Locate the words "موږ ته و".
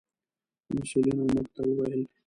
1.33-1.71